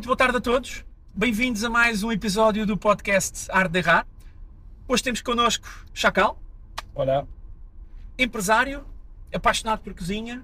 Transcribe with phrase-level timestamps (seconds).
[0.00, 0.82] muito boa tarde a todos.
[1.14, 4.06] Bem-vindos a mais um episódio do podcast Arte de Errar.
[4.88, 6.40] Hoje temos connosco Chacal,
[6.94, 7.26] Olá,
[8.18, 8.82] empresário,
[9.30, 10.42] apaixonado por cozinha,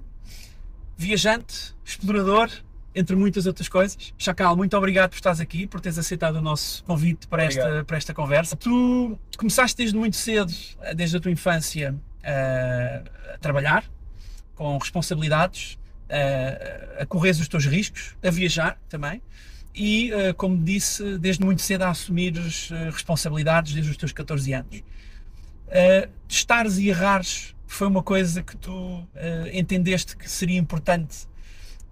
[0.94, 2.50] viajante, explorador,
[2.94, 4.12] entre muitas outras coisas.
[4.18, 7.96] Chacal, muito obrigado por estares aqui, por teres aceitado o nosso convite para esta, para
[7.96, 8.56] esta conversa.
[8.56, 10.52] Tu começaste desde muito cedo,
[10.94, 13.02] desde a tua infância, eh,
[13.32, 13.86] a trabalhar,
[14.54, 15.78] com responsabilidades,
[16.08, 19.22] eh, a correr os teus riscos, a viajar também.
[19.74, 22.34] E, eh, como disse, desde muito cedo a assumir
[22.90, 24.82] responsabilidades desde os teus 14 anos.
[25.66, 29.06] Uh, testares e errares foi uma coisa que tu uh,
[29.52, 31.26] entendeste que seria importante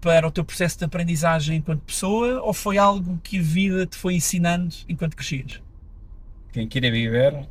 [0.01, 3.97] para o teu processo de aprendizagem enquanto pessoa ou foi algo que a vida te
[3.97, 5.61] foi ensinando enquanto crescias?
[6.55, 7.49] quem quiere viver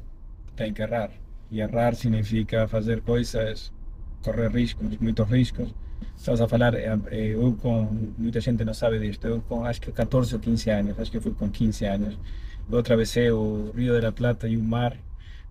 [0.55, 1.11] tem que errar.
[1.51, 3.71] E errar significa fazer coisas,
[4.23, 5.75] correr riscos, muitos riscos.
[6.17, 9.81] Estamos a falar, eh, eh, eu com, muita gente não sabe disto, eu com acho
[9.81, 12.17] que 14 ou 15 anos, acho que fui com 15 anos,
[12.71, 14.95] eu atravessei o Rio de la Plata e o mar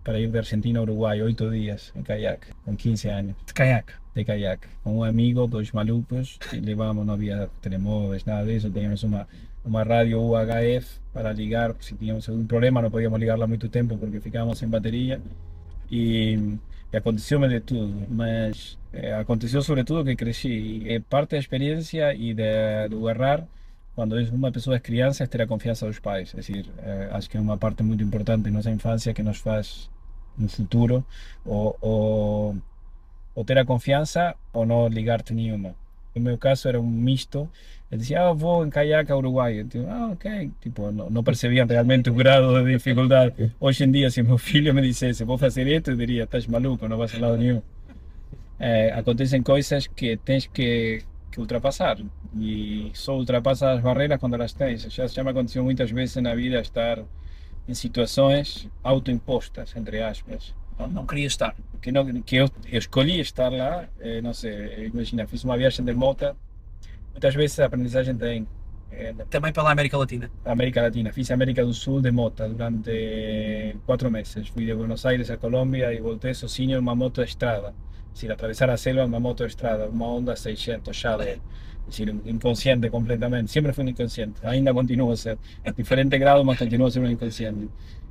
[0.03, 3.35] para ir de Argentina a Uruguai, oito dias em caiaque, com 15 anos.
[3.47, 3.93] De caiaque.
[4.15, 9.03] de caiaque com um amigo, dois malucos, e levamos, não havia telemóveis, nada disso, tínhamos
[9.03, 9.29] uma,
[9.65, 14.21] uma rádio UHF para ligar, se tínhamos algum problema, não podíamos ligarla muito tempo porque
[14.21, 15.21] ficávamos sem bateria,
[15.91, 16.59] e,
[16.97, 22.89] aconteceu-me de tudo, mas eh, aconteceu sobretudo que cresci, é parte da experiência e de,
[22.91, 23.47] do errar,
[23.95, 27.29] quando uma pessoa é criança, é ter a confiança dos pais, é decir, eh, acho
[27.31, 29.91] que é uma parte muito importante da nossa infância que nos faz
[30.39, 31.05] no futuro,
[31.45, 32.57] ou, ou
[33.35, 35.75] ou ter a confiança ou não ligar-te nenhuma.
[36.15, 37.49] No meu caso era um misto.
[37.91, 39.61] Eu dizia, ah, vou em caiaque a Uruguai.
[39.61, 40.51] Eu digo, ah, ok.
[40.61, 43.53] Tipo, não, não percebiam realmente o grado de dificuldade.
[43.61, 46.89] Hoje em dia, se meu filho me dissesse, vou fazer isto, eu diria, estás maluco,
[46.89, 47.63] não vais a lado nenhum.
[48.59, 51.99] Eh, acontecem coisas que tens que, que ultrapassar.
[52.39, 54.83] E só ultrapassas as barreiras quando elas tens.
[54.83, 56.99] Já, já me aconteceu muitas vezes na vida estar
[57.69, 61.55] em situações autoimpostas, entre aspas Não, não queria estar.
[61.81, 65.85] que, no, que eu, eu escolhi estar lá, eh, não sei, imagina, fiz uma viagem
[65.85, 66.35] de moto,
[67.11, 68.47] muitas vezes a aprendizagem tem
[68.93, 70.31] eh, Também pela América Latina.
[70.45, 75.31] América Latina, fiz América do Sul de moto durante quatro meses, fui de Buenos Aires
[75.31, 77.75] a Colômbia e voltei sozinho em uma moto de estrada,
[78.09, 81.31] es decir, atravessar a selva em uma moto de estrada, uma Honda 600 já de,
[81.33, 81.41] es
[81.87, 86.59] decir, inconsciente completamente, siempre fui un inconsciente, ainda continuo a ser, a diferente grado, mas
[86.59, 87.69] continuo a ser un inconsciente.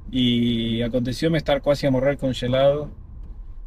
[0.09, 2.89] Y aconteció-me estar quase a morrer congelado,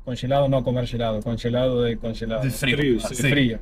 [0.04, 2.42] congelado no comer gelado, congelado de congelado.
[2.42, 2.66] De sim.
[2.66, 3.58] de frío.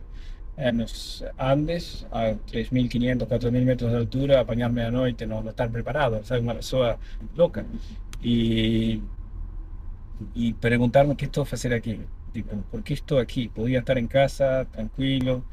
[0.56, 5.70] En los Andes, a 3.500, 4.000 metros de altura, apañarme a noite, no, no estar
[5.70, 6.42] preparado, ¿sabes?
[6.42, 6.98] Una pessoa
[7.34, 7.64] loca.
[8.22, 9.00] Y,
[10.34, 12.00] y preguntarme qué estou a fazer aqui.
[12.32, 13.48] Tipo, por que estou aqui?
[13.48, 15.44] Podia estar em casa, tranquilo,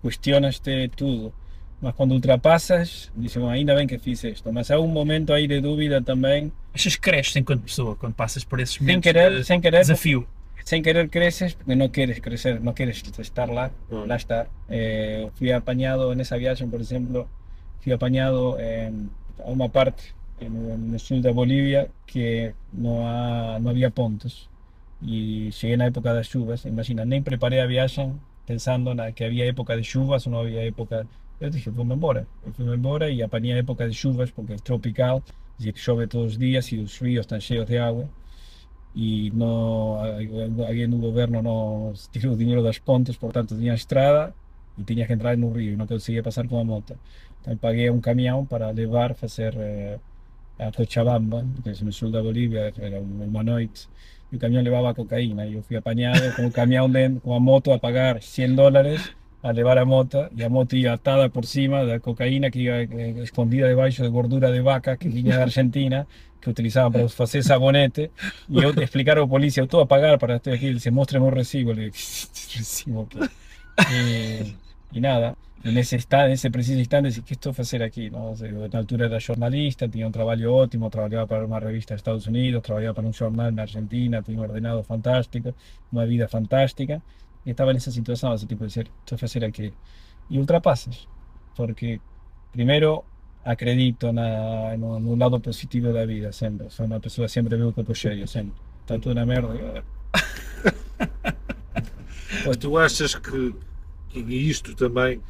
[0.00, 1.32] cuestionas-te tudo.
[1.80, 4.52] Mas quando ultrapassas, dizes, "Bom, ainda bem que fiz isto.
[4.52, 8.44] Mas há um momento aí de dúvida também, Achas que cresces enquanto pessoa quando passas
[8.44, 10.26] por esses sem momentos querer, de sem querer, desafio?
[10.64, 13.70] sem querer creces porque no quieres crecer, no quieres estar lá,
[14.06, 14.48] lá estar.
[14.68, 17.26] Eh, fui apañado en esa viaje, por ejemplo,
[17.80, 19.08] fui apañado en,
[19.44, 20.02] a una parte
[20.40, 24.48] el sur de Bolivia que no, ha- no había pontos
[25.00, 28.02] llegué en la época de lluvias, imagina, nem preparé a viaje
[28.46, 31.06] pensando na que había época de chuvas o no había época.
[31.40, 32.26] Eu dije, fui-me embora.
[32.44, 35.22] Eu fui-me embora e apañé a época de chuvas porque é tropical,
[35.58, 38.08] es decir, chove todos os dias e os ríos están cheios de agua
[38.94, 39.96] e no,
[40.66, 44.34] alguém no governo não tirou o dinheiro das pontes, portanto tinha estrada
[44.76, 46.98] e tinha que entrar no rio e não conseguia passar com a moto.
[47.40, 49.98] Então paguei um caminhão para levar, fazer eh,
[50.58, 53.88] a Cochabamba, que é no sul da Bolívia, era uma noite,
[54.32, 57.40] e o caminhão levava cocaína e eu fui apanhado com o caminhão dentro, com a
[57.40, 61.44] moto a pagar 100 dólares a levar a moto e a moto ia atada por
[61.44, 65.42] cima da cocaína que ia eh, escondida debaixo de gordura de vaca que vinha da
[65.42, 66.06] Argentina
[66.40, 68.10] que utilizaban para fazer sabonete
[68.48, 71.18] e eu explicar ao polícia, eu estou a pagar para estar aqui, ele disse, mostre
[71.18, 73.18] o recibo, ele disse, recibo aqui.
[73.92, 74.54] E,
[74.92, 78.10] e nada, e nesse, instante, nesse preciso instante, disse, o que estou a fazer aqui?
[78.10, 78.28] Não?
[78.28, 81.94] Ou seja, eu, na altura era jornalista, tinha um trabalho ótimo, trabalhava para uma revista
[81.94, 85.54] dos Estados Unidos, trabalhava para um jornal na Argentina, tinha um ordenado fantástico,
[85.92, 87.02] uma vida fantástica,
[87.48, 89.72] e estava nessa situação, assim, tipo, de dizer, estou a fazer aqui.
[90.28, 91.08] E ultrapassas,
[91.56, 91.98] porque
[92.52, 93.02] primeiro
[93.42, 96.68] acredito na, no, lado positivo da vida, sempre.
[96.68, 98.52] Sou uma pessoa que sempre vê o copo cheio, sempre.
[98.82, 99.82] Está tudo na merda.
[102.46, 103.54] Mas tu achas que,
[104.10, 105.22] que isto também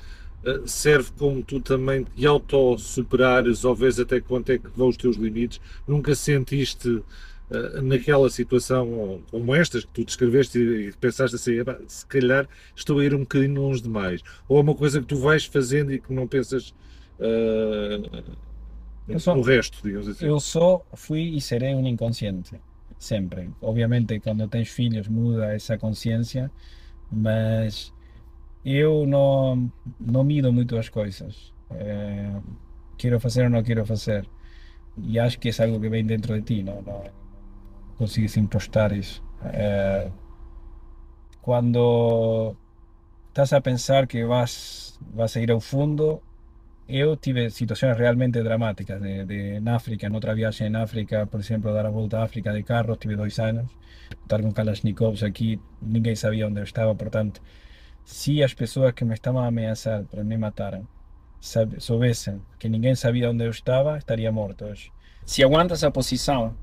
[0.45, 4.97] eh, serve como tu também te autossuperares ou vês até quanto é que vão os
[4.97, 5.61] teus limites?
[5.87, 7.01] Nunca sentiste
[7.83, 12.47] naquela situação como estas que tu descreveste e, pensaste assim, "Epá, se calhar
[12.77, 14.23] estou a ir um bocadinho longe demais?
[14.47, 16.75] Ou é uma coisa que tu vais fazendo e que não pensas
[17.19, 20.27] uh, no resto, digamos assim.
[20.27, 22.61] Eu só fui e serei um inconsciente,
[22.99, 23.51] sempre.
[23.63, 26.51] Obviamente, quando tens filhos muda essa consciência,
[27.11, 27.93] mas
[28.65, 31.55] eu não, não mido muito as coisas.
[31.71, 32.41] Eh,
[32.99, 34.29] quero fazer ou não quero fazer.
[34.99, 37.03] E acho que é algo que vem dentro de ti, não, não
[37.99, 39.23] consegues impostar isso.
[39.53, 40.11] Eh,
[41.41, 42.57] quando
[43.29, 46.23] estás a pensar que vas, vas a ir ao fundo,
[46.89, 51.73] eu tive situações realmente dramáticas de, de, África, en outra viagem en África, por exemplo,
[51.73, 53.71] dar a volta a África de carro, tive dois anos,
[54.23, 57.43] estar com Kalashnikovs aqui, ninguém sabia onde eu estava, portanto,
[58.05, 60.81] se as pessoas que me estavam a ameaçar para me matar
[61.41, 64.91] sabe, soubessem que ninguém sabia onde eu estava, estaria morto hoje.
[65.27, 66.57] Se aguantas a posição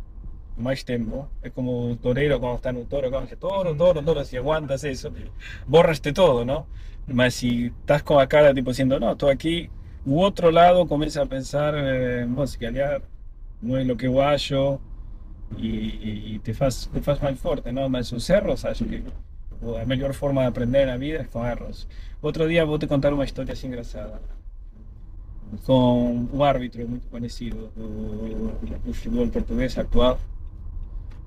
[0.57, 4.23] mais tempo, é como o toureiro quando está no touro, quando dice toro, toro, toro,
[4.25, 5.11] se aguantas isso,
[5.67, 6.65] borraste todo, não?
[7.07, 9.69] Mas se estás com a cara tipo diciendo, no, estou aqui,
[10.05, 13.01] o outro lado começa a pensar, eh, "Bom, se calhar
[13.61, 14.79] não é o que eu acho
[15.57, 17.89] e, e te, faz, te faz mais forte, não?
[17.89, 19.03] Mas os erros, acho que
[19.81, 21.87] a melhor forma de aprender na vida é com erros.
[22.21, 24.19] Outro dia vou te contar uma história assim engraçada
[25.65, 30.19] com um árbitro muito conhecido do, do futebol português atual.
[30.19, 31.23] Não vou dizer.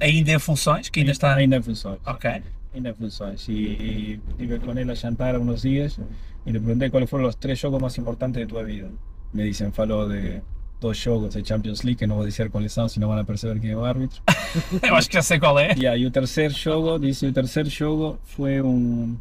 [0.00, 1.34] Ainda em funções, que ainda está.
[1.34, 1.98] Ainda em funções.
[2.06, 2.42] Ok.
[2.74, 3.48] Ainda em funções.
[3.48, 5.98] E, estive com ele a jantar há uns dias
[6.46, 8.90] e lhe perguntei quais foram os três jogos mais importantes de tua vida.
[9.32, 10.40] Me dizem, falou de
[10.80, 13.70] dois jogos de Champions League, que não vou dizer quais são, senão vão perceber quem
[13.70, 14.20] é o árbitro.
[14.82, 15.68] Eu acho que já sei qual é.
[15.74, 19.16] Yeah, e o terceiro jogo, disse, o terceiro jogo foi um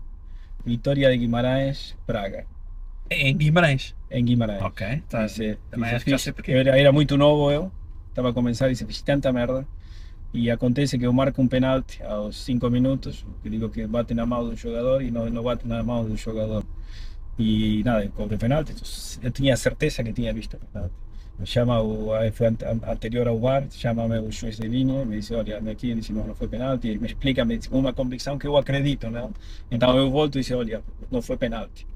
[0.66, 2.46] Vitória de Guimarães, Praga,
[3.10, 3.96] Em Guimarães.
[4.10, 4.62] em Guimarães.
[4.62, 5.04] Ok.
[5.10, 5.28] Tá.
[5.70, 6.52] Também acho que já sei porquê.
[6.52, 7.72] eu era, era muito novo eu,
[8.10, 9.66] estava a começar e disse, fiz tanta merda.
[10.34, 14.26] E acontece que eu marco um penalti aos 5 minutos, que digo que bate na
[14.26, 16.64] mão do jogador e não, não bate na mão do jogador.
[17.40, 18.74] E nada, cobro penalti,
[19.22, 20.94] eu tinha certeza que tinha visto o penalti.
[21.40, 25.18] Me chama o, aí foi ante- anterior ao VAR, chama-me o juiz de linha, me
[25.18, 28.38] diz, olha, aqui disse, não, não foi penalti, e me explica me diz, uma convicção
[28.38, 29.32] que eu acredito, não?
[29.72, 31.88] Então eu volto e disse, olha, não foi penalti.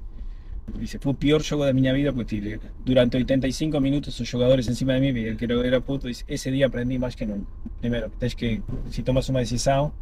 [0.74, 4.68] Dice, fue o pior jogo da minha vida porque tive, durante 85 minutos os jogadores
[4.68, 7.46] encima de e el que era puto, dice, ese día aprendí más que nunca.
[7.80, 9.92] Primero, que tens que, si tomas uma decisão,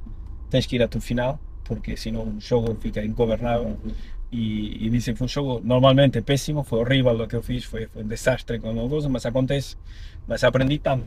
[0.51, 3.77] tens que ir até o final, porque senão o jogo fica ingovernável.
[4.33, 7.89] E, e dice, foi um jogo normalmente péssimo, foi horrível o que eu fiz, foi
[7.95, 9.77] um desastre com o coisa, mas acontece,
[10.27, 11.07] mas aprendi tanto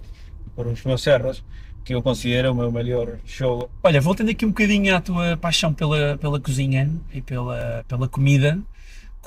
[0.56, 1.44] por os meus erros
[1.84, 3.70] que eu considero o meu melhor jogo.
[3.84, 8.60] Olha, voltando aqui um bocadinho à tua paixão pela, pela cozinha e pela, pela comida,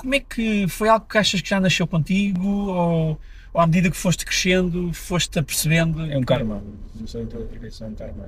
[0.01, 3.19] como é que foi algo que achas que já nasceu contigo ou,
[3.53, 6.01] ou à medida que foste crescendo, foste apercebendo?
[6.11, 6.63] É um karma,
[6.97, 8.27] tudo porque isso é um karma.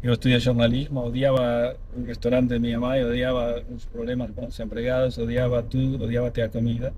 [0.00, 5.18] Eu estudei jornalismo, odiava o restaurante da minha mãe, odiava os problemas com os empregados,
[5.18, 6.94] odiava tudo, odiava até a comida.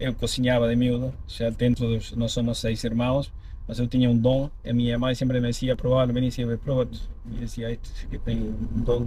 [0.00, 3.32] Eu cozinhava de miúdo, já dentro dos, nós somos seis irmãos,
[3.68, 6.88] mas eu tinha um dom, a minha mãe sempre me dizia, provar, me dizia, prova.
[7.30, 9.04] E eu dizia, este que tem um dom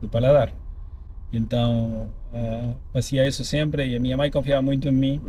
[0.00, 0.52] do paladar.
[1.32, 5.20] Então, ah, fazia isso sempre e a minha mãe confiava muito em mim.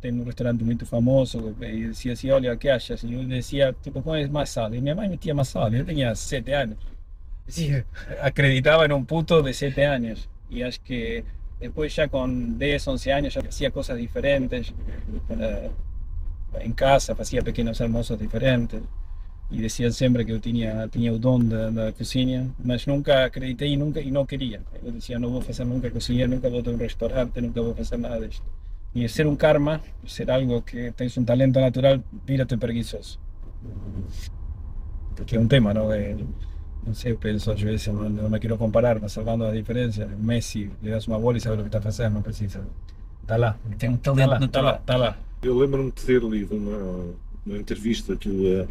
[0.00, 3.02] Tem um restaurante muito famoso e dizia assim, olha, o que achas?
[3.04, 4.74] E eu dizia, tipo, põe mais sal.
[4.74, 5.72] E minha mãe metia mais sal.
[5.72, 6.76] Eu tinha sete anos.
[7.46, 7.86] Dizia,
[8.20, 10.28] acreditava em um puto de sete anos.
[10.50, 11.24] E acho que
[11.60, 14.74] depois já com 10, 11 anos já fazia coisas diferentes.
[15.30, 15.70] eh,
[16.60, 18.80] em casa fazia pequenos almoços diferentes.
[19.52, 23.74] E diziam sempre que eu tinha, tinha o dom da, da cozinha, mas nunca acreditei
[23.74, 24.62] e, nunca, e não queria.
[24.82, 27.98] Eu dizia, não vou fazer nunca cozinha, nunca vou ter um restaurante, nunca vou fazer
[27.98, 28.44] nada disto.
[28.94, 33.18] E ser um karma, ser algo que tens um talento natural, vira-te preguiçoso.
[35.26, 36.16] Que é um tema, não é?
[36.84, 40.06] Não sei, eu penso às vezes, não, não me quero comparar, mas salvando a diferença,
[40.18, 42.66] Messi, lhe das uma bola e sabe o que está fazendo, não precisa.
[43.22, 44.80] Está lá, Tem um talento lá, está lá, natural.
[44.80, 45.16] está lá.
[45.42, 47.14] Eu lembro-me de ter lido uma,
[47.46, 48.66] uma entrevista tua,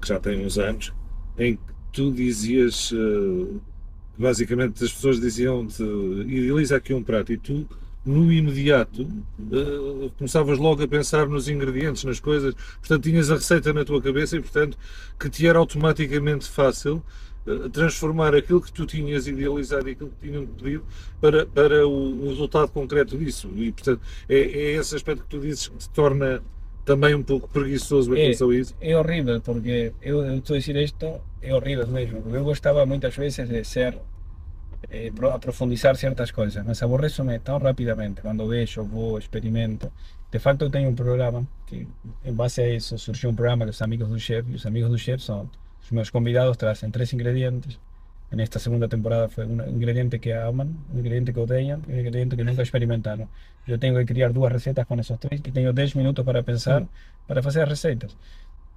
[0.00, 0.92] que já tem uns anos,
[1.38, 1.62] em que
[1.92, 3.56] tu dizias, eh,
[4.16, 7.66] basicamente as pessoas diziam-te, idealiza aqui um prato, e tu,
[8.04, 9.02] no imediato,
[9.52, 14.00] eh, começavas logo a pensar nos ingredientes, nas coisas, portanto tinhas a receita na tua
[14.00, 14.78] cabeça e, portanto,
[15.18, 17.02] que te era automaticamente fácil
[17.46, 20.84] eh, transformar aquilo que tu tinhas idealizado e aquilo que tinham pedido
[21.20, 23.50] para, para o, o resultado concreto disso.
[23.56, 26.42] E, portanto, é, é esse aspecto que tu dizes que te torna
[26.88, 28.22] também um pouco preguiçoso em É.
[28.24, 28.74] relação a isso.
[28.80, 31.06] É horrível, porque eu, estou a dizer isto,
[31.42, 32.22] é horrível mesmo.
[32.34, 33.92] Eu gostava muitas vezes de ser,
[34.90, 39.92] eh, pro- aprofundizar certas coisas, mas aborreço-me tão rapidamente quando vejo, vou, experimento.
[40.32, 41.86] De facto, eu tenho um programa que,
[42.24, 44.90] em base a isso, surgiu um programa que os amigos do chefe, e os amigos
[44.90, 45.48] do chefe são
[45.82, 47.78] os meus convidados, trazem três ingredientes,
[48.36, 52.44] nesta segunda temporada foi um ingrediente que amam, um ingrediente que odeiam, um ingrediente que
[52.44, 53.28] nunca experimentaram.
[53.66, 56.86] Eu tenho que criar duas receitas com esses três e tenho 10 minutos para pensar,
[57.26, 58.16] para fazer as receitas.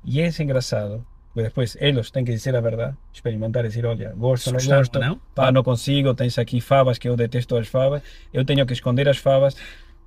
[0.03, 4.13] E é engraçado, porque depois eles têm que dizer a verdade, experimentar e dizer, olha,
[4.15, 5.21] gosto, Se não gostaram gosto, ou não.
[5.35, 8.01] pá, não consigo, tens aqui favas que eu detesto as favas,
[8.33, 9.55] eu tenho que esconder as favas,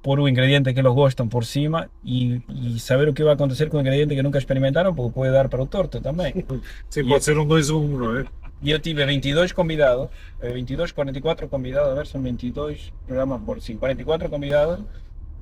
[0.03, 3.71] pôr o ingrediente que eles gostam por cima e, e saber o que vai acontecer
[3.71, 6.45] com o ingrediente que nunca experimentaram, porque pode dar para o torto também.
[6.91, 8.25] Sim, pode ser um 2 a 1, não é?
[8.63, 10.09] E eu tive 22 convidados,
[10.41, 14.81] eh, 22, 44 convidados, a ver, são 22 programas por sim, 44 convidados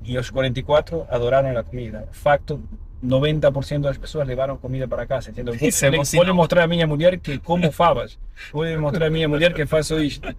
[0.03, 2.07] e os 44 adoraram a comida.
[2.11, 2.61] Facto,
[3.03, 5.29] 90% das pessoas levaram comida para casa.
[5.29, 5.55] Entendeu?
[5.55, 6.33] Isso é bom Vou sinal.
[6.33, 8.17] mostrar à minha mulher que como favas.
[8.51, 10.33] Vou mostrar à minha mulher que faço isto.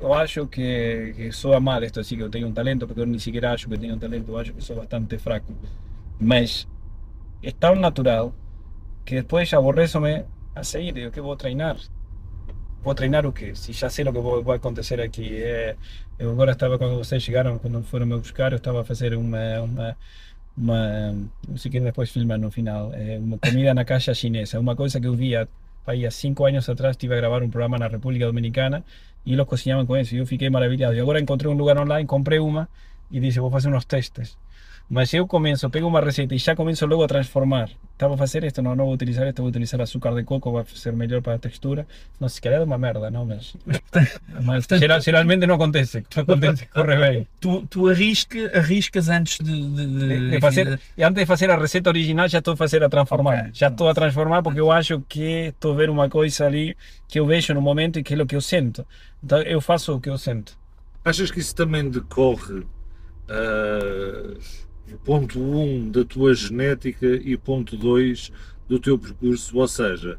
[0.00, 3.06] Eu acho que, que soa mal isto assim, que eu tenho um talento, porque eu
[3.06, 5.52] nem sequer acho que tenho um talento, eu acho que sou bastante fraco.
[6.20, 6.68] Mas
[7.42, 8.32] é tão natural
[9.04, 10.24] que depois aborreço-me
[10.58, 11.76] a sair, eu que vou treinar.
[12.82, 13.54] Vou treinar o quê?
[13.54, 15.36] Se já sei o que vou- vai acontecer aqui.
[15.42, 15.76] É,
[16.18, 19.60] eu agora estava, quando vocês chegaram, quando foram me buscar, eu estava a fazer uma,
[19.60, 19.96] uma,
[20.56, 21.14] uma
[21.56, 24.58] sei que depois filmar no final, uma comida na caixa chinesa.
[24.60, 25.48] Uma coisa que eu via
[25.86, 28.84] aí há cinco anos atrás, estive a gravar um programa na República Dominicana
[29.24, 30.14] e eles cozinhavam com isso.
[30.14, 30.94] Eu fiquei maravilhado.
[30.96, 32.68] E agora encontrei um lugar online, comprei uma
[33.10, 34.36] e disse, vou fazer uns testes.
[34.90, 37.68] Mas eu começo, pego uma receita e já começo logo a transformar.
[37.92, 40.64] Estava a fazer isto, não, não vou utilizar isto, vou utilizar açúcar de coco, vai
[40.74, 41.86] ser melhor para a textura.
[42.18, 43.54] Não se calhar é uma merda, não, mas,
[44.42, 46.04] mas geral- geralmente não acontece.
[46.16, 47.28] Não acontece, corre bem.
[47.40, 51.56] Tu, tu arrisca, arriscas antes de, de- de- De, fazer, e antes de fazer a
[51.58, 53.40] receita original, já estou a fazer a transformar.
[53.40, 53.50] Ok.
[53.52, 56.74] Já estou a transformar porque eu acho que estou a ver uma coisa ali
[57.06, 58.86] que eu vejo no momento e que é o que eu sinto.
[59.22, 60.56] Então eu faço o que eu sinto.
[61.04, 62.62] Achas que isso também decorre,
[63.28, 64.34] ah,
[64.96, 68.32] ponto 1, um, da tua genética e ponto 2
[68.68, 69.56] do teu percurso?
[69.56, 70.18] Ou seja,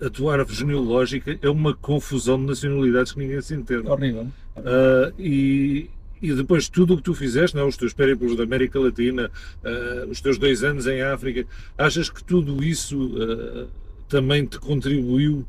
[0.00, 3.86] a tua árvore genealógica é uma confusão de nacionalidades que ninguém se entende.
[3.86, 4.28] Horrível.
[4.56, 5.90] Ah, e,
[6.22, 7.66] e depois tudo o que tu fizeste, não, é?
[7.66, 9.30] os teus périplos da América Latina,
[9.62, 13.66] ah, os teus dois anos em África, achas que tudo isso ah,
[14.08, 15.46] também te contribuiu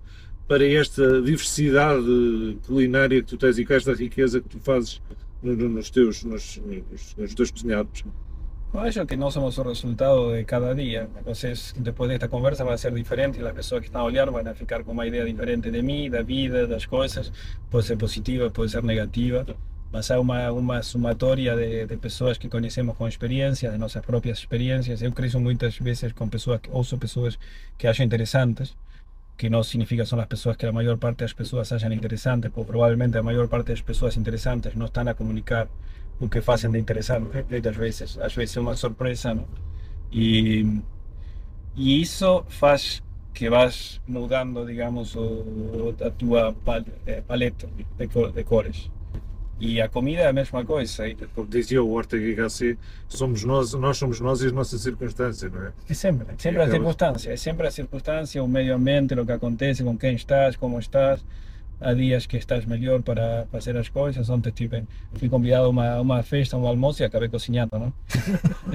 [0.48, 5.02] para esta diversidade culinária que tu tens e com esta riqueza que tu fazes
[5.46, 6.62] nos, teus, nos,
[7.18, 7.52] nos, teus
[9.08, 11.10] que nós somos o resultado de cada dia.
[11.18, 14.84] Entonces, depois desta conversa vai ser diferente as pessoas que estão a olhar vão ficar
[14.84, 17.32] com uma ideia diferente de mim, da vida, das coisas.
[17.70, 19.46] Pode ser positiva, pode ser negativa,
[19.94, 24.40] mas há uma, uma somatória de, de pessoas que conhecemos com experiências, de nossas próprias
[24.40, 25.02] experiências.
[25.02, 27.40] Eu cresço muitas vezes com pessoas, ouço pessoas
[27.78, 28.76] que acho interessantes,
[29.38, 32.72] que não significa são as pessoas que a maior parte das pessoas acham interessantes, porque
[32.72, 35.68] provavelmente a maior parte das pessoas interessantes não estão a comunicar
[36.20, 39.48] o que fazem de interessante, muitas vezes, às vezes é uma surpresa, não?
[40.12, 40.66] E,
[41.76, 43.02] e isso faz
[43.34, 47.86] que vas mudando, digamos, o, a tua pal- eh, paleta de,
[48.34, 48.90] de cores.
[49.60, 51.08] E a comida é a mesma coisa.
[51.08, 55.50] E Como dizia o Ortega HC, somos nós, nós somos nós e as nossas circunstâncias,
[55.52, 55.72] não é?
[55.90, 59.32] É sempre, sempre a aquelas- circunstância, é sempre a circunstância, o meio ambiente, o que
[59.32, 61.24] acontece, com quem estás, como estás.
[61.82, 64.30] Há dias que estás melhor para fazer as coisas.
[64.30, 67.94] Ontem tive, fui convidado a uma, uma festa, um almoço e acabei cozinhando, não?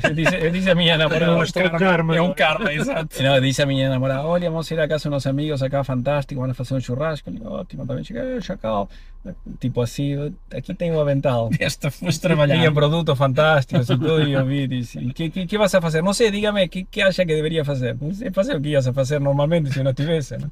[0.02, 3.23] Eu disse, eu disse a minha namorada, é um karma, é um karma, exato.
[3.23, 6.40] não, disse a minha namorada, olha, vamos ir a casa de uns amigos acá, fantástico,
[6.40, 7.30] vamos fazer um churrasco.
[7.30, 8.88] Eu digo, ótimo, também cheguei, chacal.
[9.59, 11.50] Tipo assim, aqui tem um avental.
[11.61, 12.57] Esta foste trabalhar.
[12.57, 15.80] Tinha produtos fantásticos e tudo, e eu vi, disse, "E que, que, que vas a
[15.80, 16.02] fazer?
[16.02, 17.97] Não sei, dígame, que, que acha que deveria fazer?
[18.00, 20.50] Não sei fazer o que ias a fazer normalmente se não tivesse, não?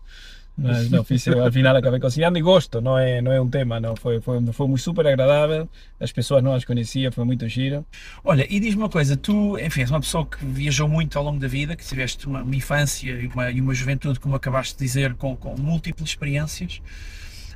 [0.91, 3.95] Não, fiz, al final acabei cozinhando e gosto, não é, não é um tema, não,
[3.95, 5.69] foi, foi, foi super agradável,
[6.01, 7.87] as pessoas não as conhecia, foi muito giro.
[8.25, 11.39] Olha, e diz-me uma coisa, tu, enfim, és uma pessoa que viajou muito ao longo
[11.39, 14.85] da vida, que tiveste uma, uma infância e uma, e uma juventude, como acabaste de
[14.85, 16.83] dizer, com, com múltiplas experiências.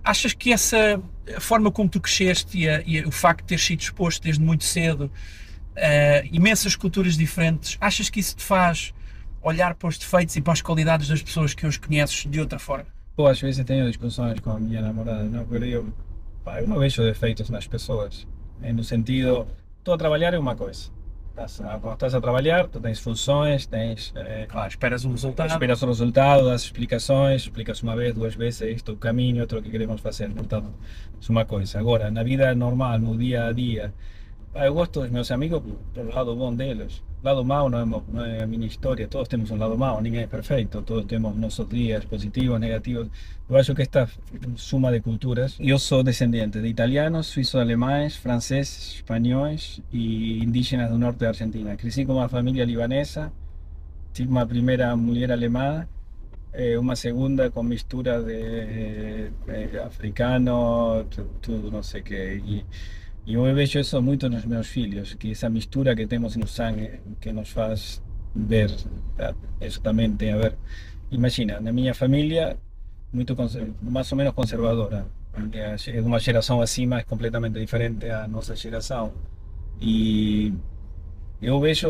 [0.05, 1.03] Achas que essa
[1.41, 4.63] forma como tu cresceste e, a- e o facto de teres sido exposto desde muito
[4.65, 5.11] cedo
[5.77, 8.93] a imensas culturas diferentes, achas que isso te faz
[9.43, 12.59] olhar para os defeitos e para as qualidades das pessoas que hoje conheces de outra
[12.59, 12.92] forma?
[13.17, 15.45] Eu às vezes tenho discussões com a minha namorada, não?
[15.45, 15.93] Porque eu,
[16.47, 18.27] eu não vejo defeitos nas pessoas,
[18.63, 19.47] eh, no sentido,
[19.79, 20.91] estou a trabalhar é uma coisa.
[21.29, 25.51] Estás a, quando estás a trabalhar, tu tens funções, tens eh, esperas um resultado.
[25.51, 29.59] Esperas o resultado, das explicações, explicas uma vez, duas vezes, isto é o caminho, outro
[29.59, 30.31] o que queremos fazer.
[30.31, 30.73] Portanto,
[31.27, 31.79] é uma coisa.
[31.79, 33.93] Agora, na vida normal, no dia a dia,
[34.55, 35.63] eu gosto dos meus amigos
[35.95, 37.03] pelo lado bom deles.
[37.23, 39.79] O lado mau não é, mo- não é a minha história, todos temos um lado
[39.79, 43.09] mau, ninguém é perfeito, todos temos nossos dias positivos, negativos.
[43.49, 44.09] Eu acho que esta
[44.57, 50.99] suma de culturas, eu sou descendente de italianos, suíços alemães, franceses, espanhóis e indígenas do
[50.99, 51.77] norte da Argentina.
[51.77, 53.33] Cresci com uma família libanesa,
[54.13, 55.87] tive uma primeira mulher alemã
[56.53, 59.31] eh, uma segunda com mistura de,
[59.71, 62.65] de africano, tu- tudo, não sei o quê.
[63.27, 67.01] E, eu vejo isso muito nos meus filhos, que essa mistura que temos no sangue,
[67.21, 68.03] que nos faz
[68.35, 68.71] ver,
[69.17, 69.35] tá?
[69.61, 70.57] isso também tem a ver.
[71.11, 72.57] Imagina, na minha família,
[73.13, 73.37] muito
[73.83, 75.07] mais ou menos conservadora.
[75.53, 79.13] É de uma geração acima, é completamente diferente à nossa geração.
[79.81, 80.53] E
[81.41, 81.89] eu vejo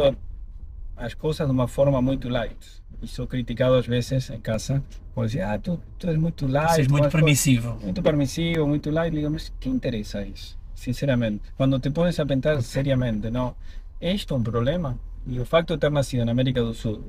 [0.97, 2.83] as coisas de uma forma muito light.
[3.03, 6.71] E sou criticado às vezes em casa por dizer, ah, tu, tu és muito light.
[6.71, 7.79] Seres com muito as coisas." permissivo.
[7.83, 9.12] muito permisivo, muito light.
[9.12, 10.57] Digo, mas que interessa isso?
[10.83, 11.43] Sinceramente.
[11.57, 13.55] Quando te pones a pensar seriamente, não,
[14.01, 14.99] é isto um problema?
[15.29, 17.01] E o facto de ter nascido na América do Sul,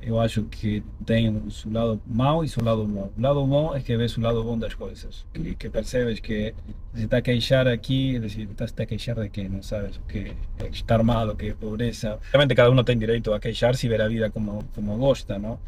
[0.00, 3.10] eu acho que tem o seu lado mau e seu lado bom.
[3.18, 6.54] O lado bom é que vês o lado bom das coisas, que, que percebes que
[6.94, 10.00] se está a queixar aqui, a queixar de quê, não sabes?
[10.06, 12.20] Que é estar mal, o que é pobreza.
[12.30, 15.58] Realmente cada um tem direito a queixar-se e ver a vida como, como gosta, não?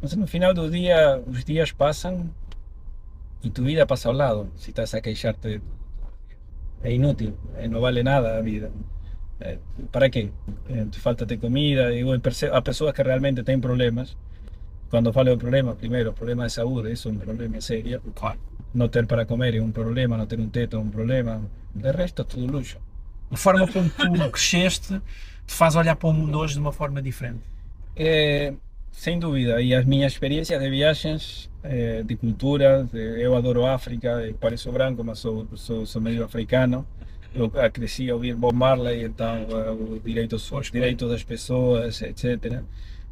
[0.00, 2.30] Mas no final do dia, os dias passam
[3.42, 5.60] y tu vida pasa ao lado si estás a queixarte.
[6.82, 8.70] É inútil, eh, não vale nada a vida.
[9.40, 9.58] Eh,
[9.90, 10.30] ¿Para quê?
[10.68, 11.90] Eh, falta de comida.
[12.20, 14.16] Percebo, há pessoas que realmente têm problemas.
[14.90, 18.02] Quando falo de problema, primeiro, problema de saúde, isso é um problema sério.
[18.74, 21.42] Não ter para comer é um problema, não ter um teto é um problema.
[21.74, 22.78] De resto, tudo luxo.
[23.30, 25.00] A forma como tu cresceste
[25.46, 27.42] te faz olhar para o mundo hoje de uma forma diferente.
[27.96, 28.52] É,
[28.90, 34.26] sem dúvida, e as minhas experiências de viagens, eh, de cultura, de- eu adoro África,
[34.26, 36.86] e pareço branco, mas sou, sou, sou meio africano.
[37.34, 42.02] Eu ah, cresci a ouvir Bob Marley, então eh, os direitos, os direitos das pessoas,
[42.02, 42.62] etc.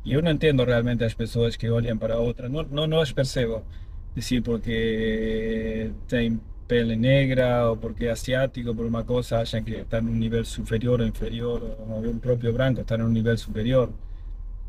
[0.05, 3.13] E eu não entendo realmente as pessoas que olham para outra, não, não, não as
[3.13, 3.63] percebo.
[4.15, 10.01] Decir, porque tem pele negra ou porque é asiático, por uma coisa, acham que está
[10.01, 13.91] num nível superior ou inferior, ou o próprio branco está num nível superior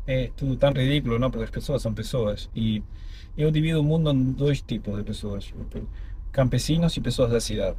[0.06, 1.30] é tudo tão ridículo, não?
[1.30, 2.48] Porque as pessoas são pessoas.
[2.54, 2.82] E
[3.36, 5.52] eu divido o mundo em dois tipos de pessoas:
[6.30, 7.76] campesinos e pessoas da cidade.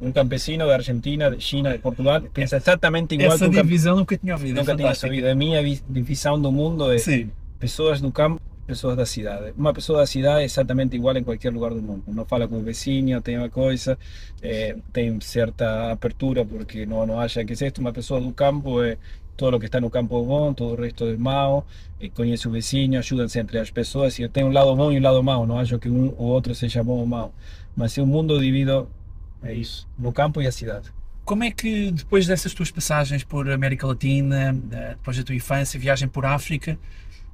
[0.00, 3.96] Um campesino da Argentina, de China, de Portugal, pensa exatamente igual Essa que um divisão
[3.96, 4.58] nunca tinha ouvido.
[4.58, 5.26] é Nunca tinha sabido.
[5.26, 7.30] A minha vi- divisão do mundo é Sim.
[7.58, 9.54] pessoas do campo, pessoas da cidade.
[9.56, 12.02] Uma pessoa da cidade é exatamente igual em qualquer lugar do mundo.
[12.08, 13.98] Não fala com o vizinho, tem uma coisa,
[14.42, 17.78] eh, tem certa apertura porque não, não acha que é isto.
[17.80, 18.98] Uma pessoa do campo é
[19.36, 21.66] todo o que está no campo bom, todo o resto é mau,
[22.00, 24.18] e conhece o vizinho, ajudam-se entre as pessoas.
[24.18, 25.46] E tem um lado bom e um lado mau.
[25.46, 27.34] Não acho que um ou outro seja bom ou mau.
[27.76, 28.88] Mas é um mundo dividido,
[29.42, 30.90] é isso, no campo e a cidade.
[31.24, 35.78] Como é que depois dessas tuas passagens por América Latina, eh, depois da tua infância,
[35.78, 36.78] viagem por África,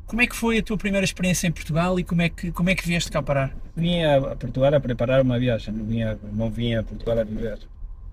[0.07, 2.71] como é que foi a tua primeira experiência em Portugal e como é que, como
[2.71, 3.55] é que vieste cá parar?
[3.77, 7.59] Vinha a Portugal a preparar uma viagem, não vinha, não vinha a Portugal a viver.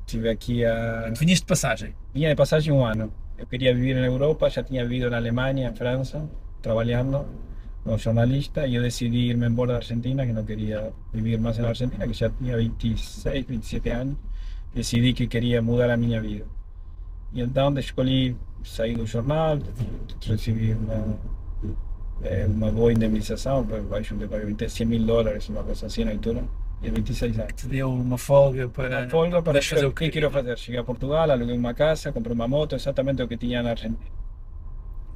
[0.06, 1.12] Estive aqui a.
[1.18, 1.94] Vinhas de passagem.
[2.14, 3.12] Vinha de passagem um ano.
[3.40, 6.30] Eu queria viver na Europa, já tinha vivido na Alemanha, em França,
[6.62, 7.26] trabalhando
[7.84, 11.70] como jornalista, e eu decidi irme embora da Argentina, que não queria viver mais na
[11.70, 14.18] Argentina, que já tinha 26, 27 anos.
[14.76, 16.46] Decidi que queria mudar a minha vida.
[17.34, 19.58] E então escolhi sair do jornal,
[20.22, 21.18] recebi uma,
[22.24, 23.66] eh, uma boa indemnização,
[23.98, 26.44] acho que paguei 100 mil dólares, uma coisa assim na altura,
[26.82, 27.54] e 26 anos.
[27.54, 29.02] Te deu uma folga para.
[29.02, 30.58] Uma folga para fazer o que que quero fazer.
[30.58, 34.00] Cheguei a Portugal, aluguei uma casa, comprei uma moto, exatamente o que tinha na Argentina.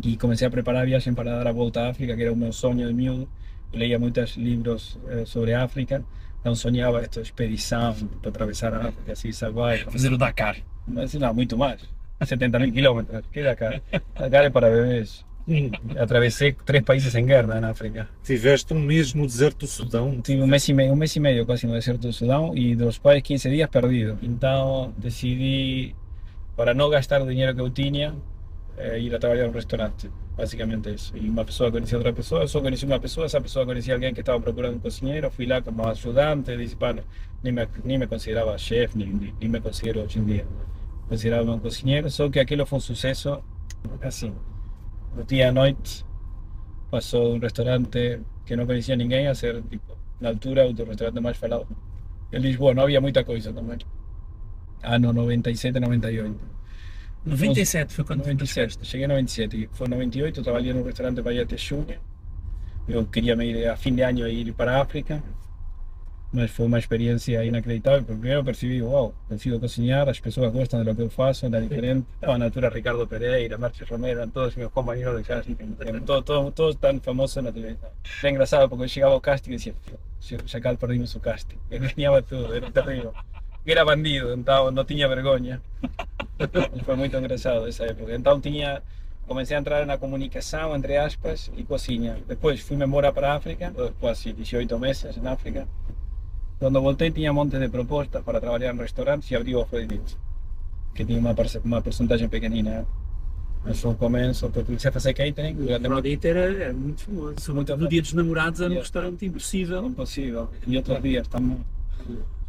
[0.04, 2.36] E comecei a preparar a viagem para dar a volta à África, que era o
[2.36, 3.30] meu sonho de miúdo.
[3.72, 6.04] Eu leía muitos livros eh, sobre a África,
[6.42, 9.80] então sonhava esta expedição para atravessar a África, assim, salvar.
[9.80, 10.58] Fazer o Dakar.
[10.88, 11.82] Mas não, muito mais.
[12.24, 13.24] 70 mil quilómetros.
[13.32, 13.82] Que Dakar?
[14.20, 15.26] Dakar é para bebês.
[16.00, 18.08] Atravessei três países em guerra na África.
[18.24, 20.22] Tiveste um mês no deserto do Sudão.
[20.22, 22.76] Tive um mês e meio, um mês e meio quase no deserto do Sudão e
[22.76, 24.18] dos quais 15 dias perdido.
[24.22, 25.94] Então decidi,
[26.56, 28.16] para não gastar o dinheiro que eu tinha,
[28.78, 30.10] eh, ir a trabalhar no restaurante.
[30.38, 31.16] Basicamente isso.
[31.16, 34.14] E uma pessoa conhecia outra pessoa, eu só conheci uma pessoa, essa pessoa conhecia alguém
[34.14, 37.04] que estava procurando um cozinheiro, fui lá como ajudante, disse, bueno,
[37.44, 40.48] nem me, nem me considerava chefe, nem, nem me considero hoje em dia.
[41.10, 43.44] Considerava um cozinheiro, só que aquilo foi um sucesso
[44.02, 44.34] assim.
[45.16, 46.06] No dia à noite,
[46.90, 50.86] passou de um restaurante que não conhecia ninguém a ser, tipo, na altura, o do
[50.86, 51.68] restaurante mais falado.
[52.32, 53.78] Em Lisboa não havia muita coisa também.
[54.82, 56.54] Ano 97, 98.
[57.26, 61.20] 97 foi quando 97, cheguei em 97 e foi em 98, eu trabalhei num restaurante
[61.20, 61.86] até junho.
[62.88, 65.24] Eu queria me ir a fim de ano ir para a África,
[66.34, 70.96] mas foi uma experiência inacreditável, porque primeiro percebi, uau, consigo cozinhar, as pessoas gostam do
[70.96, 72.08] que eu faço, era diferente.
[72.16, 75.56] Estava na altura Ricardo Pereira, Márcio Romero, todos meus companheiros de casting,
[76.06, 77.90] todos, todos, todos tan famosos na televisão.
[78.20, 79.76] Era engraçado porque chegava ao casting dizia,
[80.46, 83.14] já cá perdimos o casting, eu ganhava tudo, era terrível.
[83.66, 85.62] Era bandido, então não tinha vergonha.
[86.84, 88.14] Foi muito engraçado essa época.
[88.14, 88.82] Então tinha
[89.28, 92.18] comecei a entrar na comunicação, entre aspas, e cozinha.
[92.28, 95.68] Depois fui-me embora para a África, quase 18 meses na África.
[96.60, 100.18] Quando voltei tinha montes de propostas para trabalhar em restaurantes e abriu o Afrodite,
[100.96, 102.86] que tinha uma, perce- uma porcentagem pequenina.
[103.66, 107.54] Mas foi o começo, porque comecei a fazer catering muito Afrodite era, era muito famoso.
[107.54, 109.86] Muito No dia dos namorados era um restaurante impossível.
[109.86, 110.50] impossível.
[110.68, 111.60] E outros dias também.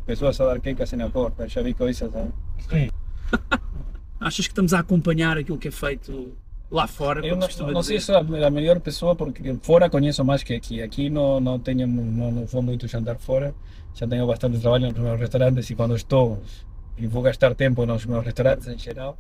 [0.07, 2.11] Pessoas a dar quecas na porta, já vi coisas.
[2.69, 2.91] Sim.
[4.21, 6.33] Achas que estamos a acompanhar aquilo que é feito
[6.71, 7.25] lá fora?
[7.27, 10.55] Eu como não, não sei se sou a melhor pessoa porque fora conheço mais que
[10.55, 10.83] aqui.
[10.83, 13.55] Aqui não, não tenho, não, não vou muito jantar fora.
[13.95, 16.43] Já tenho bastante trabalho nos meus restaurantes e quando estou
[16.99, 19.17] e vou gastar tempo nos meus restaurantes em geral.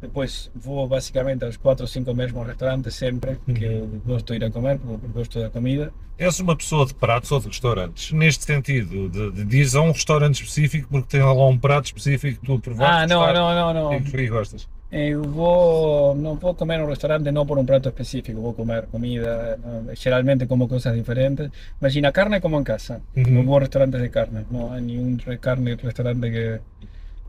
[0.00, 4.44] Depois vou basicamente aos 4 ou 5 mesmos restaurantes sempre, que eu gosto de ir
[4.44, 5.90] a comer, porque gosto da comida.
[6.18, 8.12] És uma pessoa de pratos ou de restaurantes?
[8.12, 12.40] Neste sentido, de, de, diz a um restaurante específico porque tem lá um prato específico
[12.40, 12.94] que tu provaste.
[12.94, 14.02] Ah, não, gostaste não, não, E não.
[14.02, 14.68] que gostas.
[14.90, 19.56] Eu vou, não vou comer num restaurante não por um prato específico, vou comer comida,
[19.58, 21.50] não, geralmente como coisas diferentes.
[21.80, 23.24] Imagina, carne como em casa, Uhum.
[23.34, 26.60] no vou a restaurantes de carne, não há nenhum re- carne restaurante que,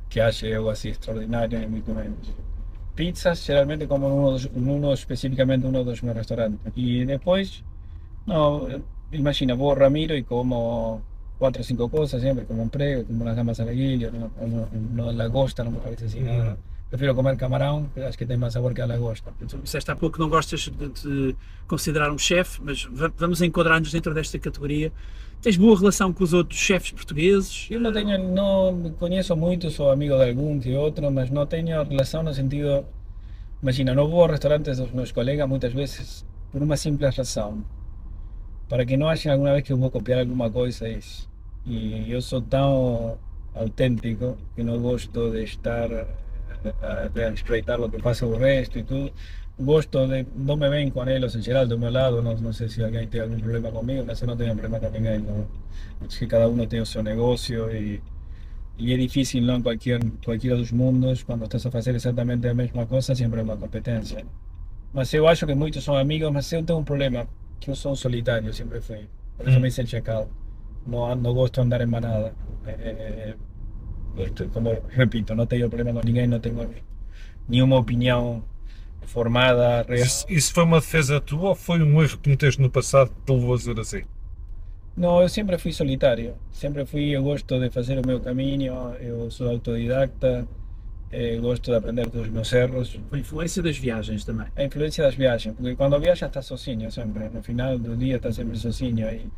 [0.10, 2.18] que ache algo así extraordinario, ni muito menos.
[2.96, 6.74] Pizzas, geralmente como en uno, en uno específicamente uno dos meus restaurantes.
[6.76, 7.64] Y después,
[8.26, 8.68] no,
[9.12, 11.02] imagina, vou a Ramiro y como
[11.40, 14.68] cuatro o cinco cosas siempre, como un prego, como unas gambas al aguilho, no, no,
[14.94, 16.58] no lagosta, no me parece así nada.
[16.90, 19.34] Prefiro comer camarão, que acho que tem mais sabor que a lagosta.
[19.48, 21.36] Tu disseste há pouco que não gostas de te
[21.68, 24.92] considerar um chefe, mas va- vamos enquadrar-nos dentro desta categoria.
[25.42, 27.68] Tens boa relação com os outros chefes portugueses?
[27.70, 31.84] Eu não tenho, não conheço muito, sou amigo de algum que outro, mas não tenho
[31.84, 32.86] relação no sentido.
[33.62, 37.64] Imagina, não vou a restaurantes dos meus colegas muitas vezes por uma simples razão.
[38.70, 41.30] Para que não achem alguma vez que eu vou copiar alguma coisa, é isso.
[41.66, 43.18] E eu sou tão
[43.54, 45.90] autêntico que não gosto de estar
[46.82, 49.12] eh, a, a espreitar o que passa o resto e tudo.
[49.60, 52.70] Gosto de, não me bem com eles em geral, do meu lado, não, não sei
[52.70, 55.20] se alguém tem algum problema comigo, mas eu não tenho problema com ninguém.
[55.20, 55.48] Não.
[56.06, 58.02] Acho que cada um tem o seu negócio e,
[58.78, 62.54] e é difícil não em qualquer, qualquer dos mundos, quando estás a fazer exatamente a
[62.54, 64.24] mesma coisa, sempre é uma competência.
[64.94, 67.28] Mas eu acho que muitos são amigos, mas eu tenho um problema,
[67.60, 69.08] que eu sou um solitário, sempre fui.
[69.38, 69.62] Por isso Hum.
[69.62, 70.30] me dicen chacal.
[70.86, 72.34] Não, não gosto de andar em manada.
[72.66, 73.36] Eh,
[74.18, 76.70] gosto- como repito, não tenho problema com ninguém, não tenho
[77.48, 78.44] nenhuma opinião
[79.06, 80.06] formada, real.
[80.06, 83.22] Isso, isso foi uma defesa tua ou foi um erro que cometeste no passado que
[83.26, 84.04] te levou a dizer assim?
[84.96, 86.34] Não, eu sempre fui solitário.
[86.52, 90.48] Sempre fui, eu gosto de fazer o meu caminho, eu sou autodidacta,
[91.12, 93.00] eh, gosto de aprender dos meus erros.
[93.12, 94.48] A influência das viagens também.
[94.56, 98.36] A influência das viagens, porque quando viajas estás sozinho sempre, no final do dia estás
[98.36, 99.30] sempre sozinho e,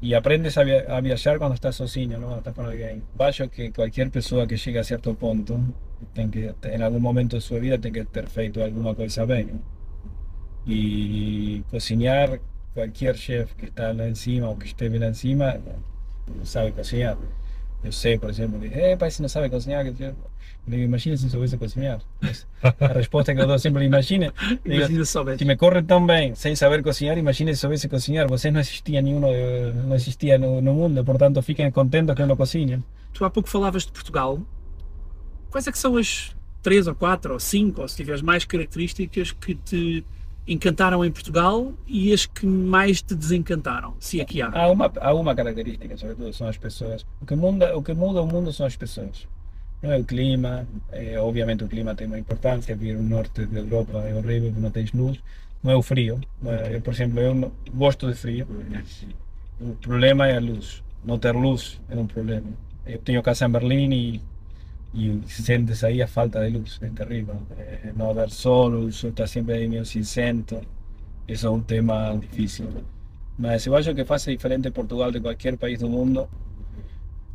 [0.00, 3.02] e aprendes a, via a viajar quando estás sozinho, não quando estás com alguém.
[3.18, 5.62] Acho que qualquer pessoa que chega a certo ponto,
[6.14, 9.60] tem que, em algum momento de sua vida, tem que ter feito alguma coisa bem.
[10.66, 12.40] E cozinhar,
[12.74, 15.60] qualquer chefe que está lá em cima ou que esteve lá em cima,
[16.44, 17.18] sabe cozinhar.
[17.82, 20.14] Eu sei, por exemplo, que, eh, pai, se não sabe cozinhar, que eu
[20.68, 22.00] digo, imagina se soubesse cozinhar.
[22.80, 24.32] A resposta que eu dou sempre, imagina.
[24.48, 25.38] Digo, Imagina se soubesse.
[25.38, 28.28] se me corre tão bem sem saber cozinhar, imagine se soubesse cozinhar.
[28.28, 32.26] Vocês não existia nenhum, eh, não existia no, no mundo, portanto fiquem contentos que eu
[32.26, 32.82] não cozinho.
[33.12, 34.40] Tu há pouco falavas de Portugal.
[35.50, 39.32] Quais é que são as três ou quatro ou cinco, ou se tiveres mais características
[39.32, 40.04] que te
[40.46, 44.50] encantaram em Portugal e as que mais te desencantaram, se aqui há?
[44.50, 47.06] Há uma, há uma característica, sobretudo, são as pessoas.
[47.20, 49.26] O que, muda, o que muda o mundo são as pessoas.
[49.82, 53.60] Não é o clima, é, obviamente o clima tem uma importância, vir o norte da
[53.60, 55.18] Europa é horrível, não tens luz.
[55.62, 56.20] Não é o frio.
[56.42, 58.46] não é- Eu, por exemplo, eu não- gosto de frio.
[59.60, 60.82] O problema é a luz.
[61.04, 62.46] Não ter luz é um problema.
[62.86, 64.20] Eu tenho casa em Berlim e,
[64.94, 67.36] e sentes aí a falta de luz, é terrível.
[67.58, 70.60] É, não haver sol, o sol está sempre aí meio cinzento.
[71.26, 72.68] Isso é um tema difícil.
[73.38, 76.28] Mas eu acho que faz diferente Portugal de qualquer país do mundo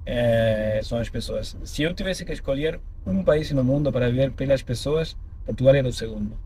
[0.05, 1.55] eh, são as pessoas.
[1.63, 5.87] Se eu tivesse que escolher um país no mundo para viver pelas pessoas, Portugal era
[5.87, 6.37] o segundo.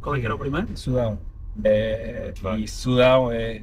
[0.00, 0.68] Qual é que era o primeiro?
[0.76, 1.18] Sudão.
[1.64, 2.58] Eh, Claro.
[2.60, 3.62] E Sudão, é,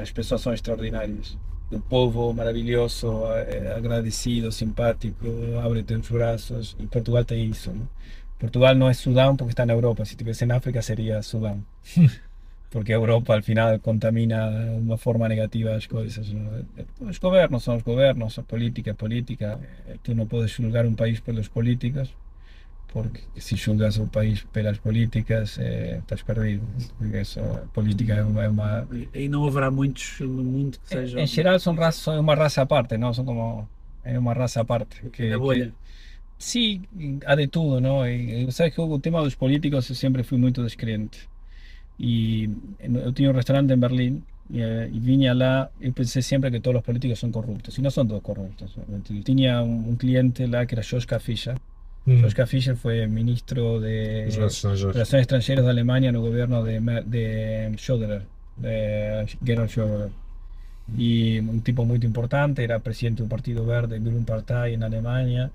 [0.00, 1.38] as pessoas são extraordinárias.
[1.70, 5.26] O povo maravilhoso, eh, agradecido, simpático,
[5.64, 6.76] abre-te os braços.
[6.78, 7.70] E Portugal tem isso.
[7.72, 7.82] né?
[8.38, 10.04] Portugal não é Sudão porque está na Europa.
[10.04, 11.64] Se estivesse na África seria Sudão.
[12.70, 16.32] Porque Europa al final contamina de uma forma negativa as coisas.
[16.32, 16.50] ¿no?
[17.00, 19.58] Os governos são os governos, a política é política.
[20.02, 22.12] Tu não podes julgar um país pelos políticos,
[22.92, 26.66] porque se julgas o país pelas políticas, eh, estás perdido.
[26.98, 30.88] Porque isso, a política é uma, é uma- E não haverá muitos no mundo que
[30.88, 31.20] sejam.
[31.20, 33.12] Em geral são, raça, são uma raça à parte, não?
[33.14, 33.68] São como
[34.04, 35.02] é uma raça à parte.
[35.12, 35.66] Que, Na bolha.
[35.66, 35.86] que-
[36.38, 36.82] Sí,
[37.24, 38.06] há de tudo, não?
[38.06, 41.26] E, sabes que o tema dos políticos eu sempre fui muito descrente.
[41.98, 46.60] E eu tinha um restaurante em Berlim e, e vinha lá eu pensei sempre que
[46.60, 47.78] todos os políticos são corruptos.
[47.78, 48.76] E não são todos corruptos.
[48.88, 51.56] Eu tinha um, um cliente lá que era Joschka Fischer.
[52.06, 52.18] Hum.
[52.20, 54.94] Joschka Fischer foi ministro de Os nossos estrangeiros.
[54.94, 58.22] Relações Estrangeiras da Alemanha no governo de, Mer- de Schröder,
[58.56, 60.10] de Gerhard Schröder.
[60.96, 65.50] Y un tipo muy importante, era presidente del Partido Verde, Green Party en Alemania,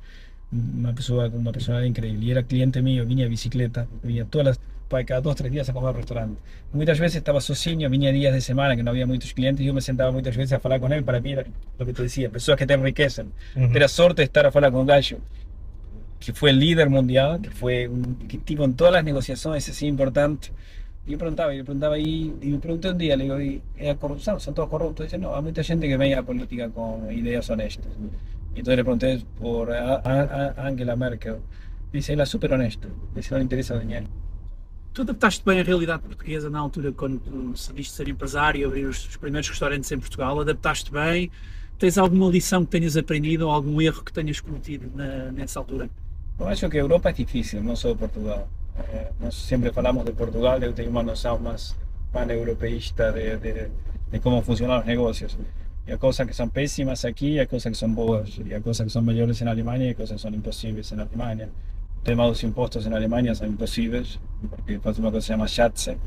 [0.52, 2.26] una persona, una persona increíble.
[2.26, 4.60] Y era cliente mío, venía a bicicleta, venía todas las,
[4.92, 6.40] para cada dos, tres días a comer al restaurante.
[6.74, 9.74] Muchas veces estaba sozinho, venía días de semana que no había muchos clientes, y yo
[9.74, 11.44] me sentaba muchas veces a hablar con él, para mí era
[11.80, 13.32] lo que te decía, personas que te enriquecen.
[13.56, 13.72] Uhum.
[13.72, 15.18] Ter a sorte de estar a falar con Gallo,
[16.20, 19.88] que fue el líder mundial, que fue un que tipo en todas las negociaciones así
[19.88, 20.52] importantes.
[21.08, 23.62] Y yo preguntaba, y yo preguntaba ahí, y me pregunté un día, le digo, ¿y
[23.78, 24.40] ¿era corrupción?
[24.40, 25.08] ¿Son todos corruptos?
[25.08, 27.88] Dice, no, hay mucha gente que ve a política con ideas honestas.
[28.54, 31.38] Y entonces le pregunté por a- a- a Angela Merkel.
[31.92, 34.06] Dice, ela é super honesta, dice, no le interesa dinero.
[34.94, 38.86] Tu adaptaste bem à realidade portuguesa na altura quando tu decidiste ser empresário e abrir
[38.86, 40.40] os, os primeiros restaurantes em Portugal?
[40.42, 41.32] Adaptaste bem?
[41.80, 45.90] Tens alguma lição que tenhas aprendido ou algum erro que tenhas cometido na- nessa altura?
[46.38, 48.50] Eu acho que Europa é difícil, não só Portugal.
[48.78, 51.74] Eh, nós sempre falamos de Portugal, eu tenho uma noção mais
[52.12, 53.70] pan-europeísta de, de,
[54.12, 55.38] de como funcionam os negócios.
[55.88, 58.86] E há coisas que são péssimas aqui, há coisas que são boas, e há coisas
[58.86, 61.50] que são melhores na Alemanha e coisas que são impossíveis na Alemanha.
[62.02, 65.48] O tema dos impostos na Alemanha são impossíveis, porque faz uma coisa que se chama
[65.48, 65.98] Schatze,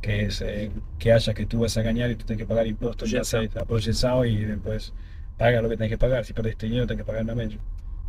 [0.00, 2.66] que é eh, que achas que tu vas a ganhar e tu tens que pagar
[2.66, 3.40] impostos, já Projeção.
[3.52, 4.92] sei, a projeção e depois
[5.36, 6.24] paga o que tens que pagar.
[6.24, 7.60] Se perdeste dinheiro, tens que pagar na mesma.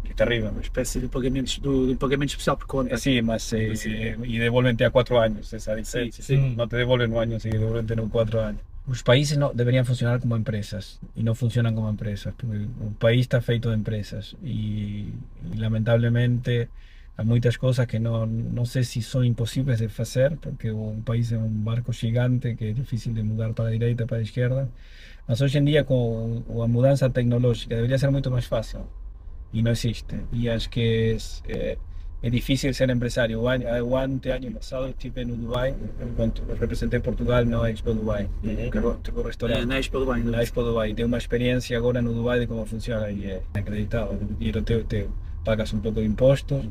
[0.05, 0.51] Que é terrível.
[0.51, 2.97] Uma espécie de pagamentos do, do pagamento especial por conta.
[2.97, 6.23] Sí, más eh, eh, y devuelven a cuatro años esa diferencia.
[6.23, 6.37] sí.
[6.37, 6.55] Mm.
[6.55, 8.61] No te devuelven un año, sí, devuelven en cuatro años.
[8.87, 12.33] Los países no deberían funcionar como empresas y no funcionan como empresas.
[12.37, 15.09] porque Un país está feito de empresas y,
[15.53, 16.69] y lamentablemente
[17.15, 21.31] hay muchas cosas que no, no sé si son imposibles de hacer porque un país
[21.31, 24.67] es un barco gigante que es difícil de mudar para la derecha, para la izquierda.
[25.27, 28.79] Mas hoy en día con la mudanza tecnológica debería ser mucho más fácil
[29.53, 30.15] y no existe.
[30.31, 31.77] Y es que eh,
[32.23, 33.41] es difícil ser empresario.
[33.41, 35.75] O año, o ante año pasado estuve en Dubai,
[36.17, 38.27] cuando representé Portugal no Expo Dubai,
[38.73, 39.65] ro- tengo Eh, restaurante.
[39.67, 40.23] na Expo Bem.
[40.23, 44.17] Na Expo Dubai, tengo uma experiência agora no Dubai de como funciona e é inacreditável.
[44.19, 45.09] O dinheiro teu, teu.
[45.45, 46.65] Pagas um pouco de impostos,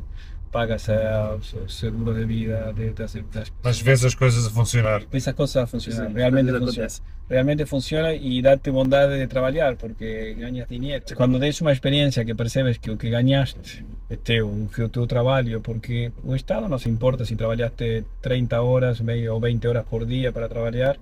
[0.53, 5.03] pagas eh, o seguro de vida, de, das, das, Mas vês as coisas a funcionar.
[5.11, 6.87] essas coisas funcionam, Sim, realmente coisas funciona.
[6.87, 7.05] acontecem.
[7.31, 11.05] Realmente funciona y date bondade de trabalhar porque ganhas dinheiro.
[11.17, 15.07] Quando tens uma experiência que percebes que o que ganhaste é teu, que o teu
[15.07, 19.85] trabalho, porque o Estado não se importa se trabalhaste 30 horas meio, ou 20 horas
[19.87, 20.97] por dia para trabalhar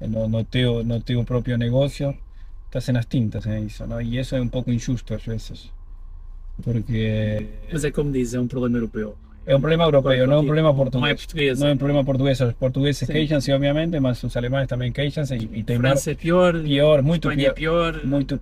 [0.00, 2.16] eh, no, no, teu, no teu próprio negócio,
[2.66, 4.00] estás nas tintas em isso, não?
[4.00, 5.70] e isso é um pouco injusto às vezes.
[6.62, 9.16] Porque Mas é como diz, é um problema europeu.
[9.46, 11.60] é um problema europeu, não é um problema Não é português.
[11.60, 12.40] Não é um problema português.
[12.40, 16.52] Os portugueses queixam-se, obviamente, mas os alemães também queixam-se e, e tem França é pior,
[16.62, 17.92] pior, muito Espanha é pior.
[17.94, 18.06] pior.
[18.06, 18.40] muito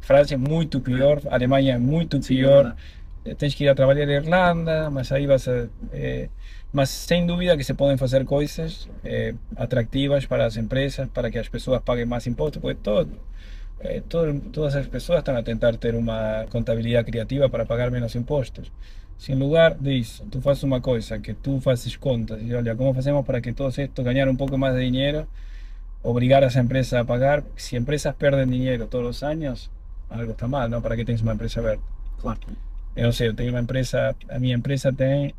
[0.00, 2.76] França é muito pior, Alemanha é muito Sim, é pior.
[3.24, 5.68] Eh, Tens que ir a trabalhar em Irlanda, mas aí vas a.
[5.92, 6.28] eh,
[6.72, 11.38] mas sem dúvida que se podem fazer coisas eh, atrativas para as empresas, para que
[11.38, 13.10] as pessoas paguem mais impostos, porque todo,
[13.80, 18.14] eh, todo- todas as pessoas estão a tentar ter uma contabilidade criativa para pagar menos
[18.14, 18.72] impostos.
[19.18, 22.94] Se em lugar disso, tu fazes uma coisa que tu fazes contas e olha, como
[22.94, 25.28] fazemos para que todos estos ganhar um pouco mais de dinheiro,
[26.02, 27.44] obrigar a esa empresa a pagar.
[27.56, 29.70] Si empresas pierden dinero todos los años,
[30.08, 30.82] algo está mal, ¿no?
[30.82, 31.82] ¿Para qué tienes una empresa verde?
[32.20, 32.40] Claro.
[32.96, 35.34] Yo no sé, yo tengo una empresa, a mi empresa tiene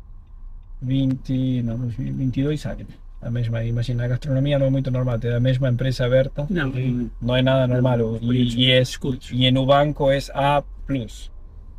[0.80, 2.88] 20, no, 22 años.
[3.22, 6.46] A mesma, imagina, a gastronomía no es muy normal, te da a mesma empresa aberta,
[6.50, 7.98] Não, não- no es nada normal.
[8.00, 9.30] Não, y, y es, escuros.
[9.32, 10.64] y en un banco es A+.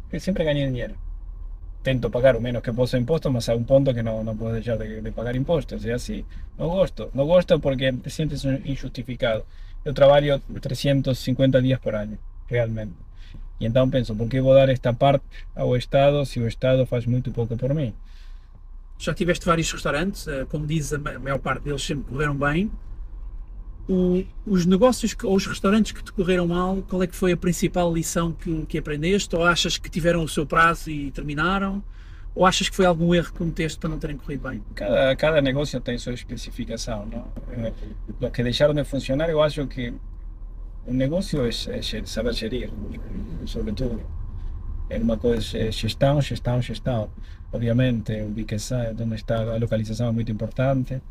[0.10, 0.96] Que siempre gané dinero.
[1.82, 4.54] Tento pagar o menos que posso impostos, mas a un punto que no, no puedo
[4.54, 5.84] dejar de, de pagar impostos.
[5.84, 6.24] Es así.
[6.58, 7.10] No gosto.
[7.14, 9.46] No gosto porque te sientes injustificado.
[9.84, 12.18] Yo trabalho 350 días por año,
[12.50, 12.96] realmente.
[13.60, 15.26] E então penso, por que vou dar esta parte
[15.56, 17.94] ao Estado se o Estado faz muito pouco por mim?
[18.98, 22.72] Já tiveste vários restaurantes, eh, como diz a ma- maior parte deles sempre correram bem.
[23.90, 27.34] O- os negócios que- ou os restaurantes que te correram mal, qual é que foi
[27.34, 29.36] a principal lição que, que aprendeste?
[29.36, 31.84] Ou achas que tiveram o seu prazo e terminaram?
[32.34, 34.64] Ou achas que foi algum erro que cometeste para não terem corrido bem?
[34.74, 37.28] Cada, cada negócio tem sua especificação, não?
[37.52, 37.74] Eh,
[38.22, 39.94] Os que deixaram de funcionar, eu acho que
[40.88, 42.72] o negócio é, é saber gerir,
[43.46, 44.02] sobretudo.
[44.90, 47.10] É uma coisa, gestão, gestão, gestão.
[47.52, 51.02] Obviamente, ubicação, onde está a localização é muito importante.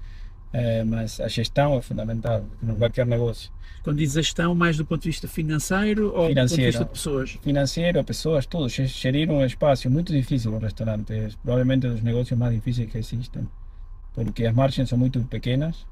[0.52, 3.50] É, mas a gestão é fundamental em qualquer negócio.
[3.82, 6.66] Quando diz gestão, mais do ponto de vista financeiro ou do ponto de Financeiro.
[6.66, 7.30] vista de pessoas?
[7.42, 8.68] Financeiro, pessoas, tudo.
[8.68, 11.12] Ge- Gerir um espaço muito difícil no restaurante.
[11.12, 13.48] É provavelmente dos negócios mais difíceis que existem.
[14.14, 15.86] Porque as margens são muito pequenas,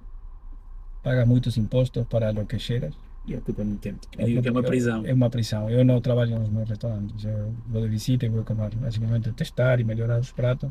[1.03, 2.93] pagas muitos impostos para o que geras.
[3.27, 4.01] E ocupa muito tempo.
[4.19, 5.07] Eu digo que é uma prisão.
[5.07, 5.71] É uma prisão.
[5.71, 7.25] Eu não trabalho nos meus restaurantes.
[7.25, 8.75] Eu vou de visita e vou comer.
[8.77, 10.71] Basicamente testar e melhorar os pratos.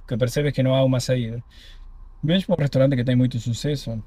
[0.00, 1.42] Porque percebes que não há uma saída.
[2.22, 4.02] Mesmo um restaurante que tem muito sucesso.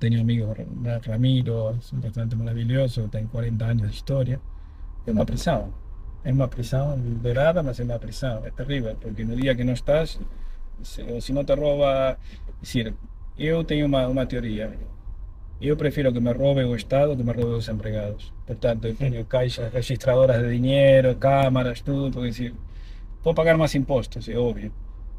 [0.00, 0.46] Tenho amigo
[0.84, 4.40] Ra- Ramiro, é um restaurante maravilhoso, tem 40 anos de história.
[5.06, 5.72] É uma prisão.
[6.24, 8.44] É uma prisão liberada, mas é uma prisão.
[8.44, 10.18] É terrível, porque no dia que não estás,
[10.82, 12.18] se, se não te rouba.
[12.60, 12.94] Decir,
[13.38, 14.76] eu tenho uma, uma teoria.
[15.60, 18.32] Eu prefiro que me robe o Estado que me robe os empregados.
[18.46, 22.54] Portanto, eu tenho caixas registradoras de dinheiro, cámaras, tudo, porque decir,
[23.22, 24.70] vou pagar mais impostos, é óbvio.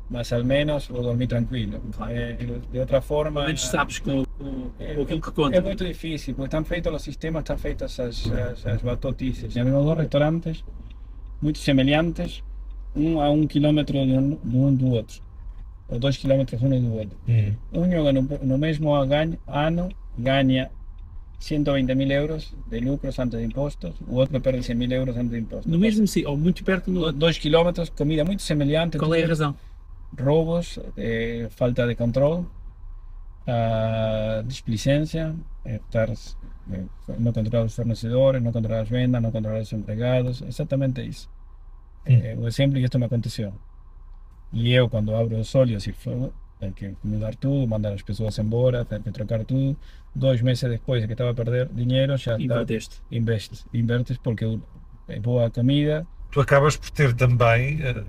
[0.10, 1.82] Mas ao menos vou dormir tranquilo.
[2.10, 2.38] Eh,
[2.72, 3.42] de outra forma.
[3.42, 5.58] Pelo menos sabes com, com, com aquilo que conta.
[5.58, 9.52] É muito difícil, porque estão feitos os sistemas, estão feitas as, as, as batotices.
[9.52, 10.64] Já vimos dois restaurantes
[11.42, 12.44] muito semelhantes,
[12.96, 15.22] um a um quilômetro de um, de um do outro,
[15.88, 17.18] ou dois quilômetros um do outro.
[17.74, 20.70] Um no, no mesmo ano ganha
[21.40, 25.32] 120 mil euros de lucros antes de impostos, o outro perde 100 mil euros antes
[25.32, 25.72] de impostos.
[25.72, 27.12] No mesmo sítio, ou muito perto no.
[27.12, 29.56] Dois quilômetros, comida muito semelhante, Qual é a razão?
[30.20, 32.46] robos, eh, falta de control,
[33.46, 36.84] ah, displicência, eh, estar, eh,
[37.20, 41.30] não controlar os fornecedores, não controlar as vendas, não controlar os empregados, exatamente isso.
[42.06, 43.54] Eh, o exemplo que isto me aconteceu.
[44.52, 45.94] E eu, quando abro os olhos e
[46.60, 49.78] tenho que mudar tudo, mandar as pessoas embora, tenho que trocar tudo.
[50.16, 53.02] Dois meses depois que estava a perder dinheiro, já está, Inverteste.
[53.12, 54.60] investes, invertes porque
[55.08, 58.04] é boa comida, Tu acabas por ter também eh,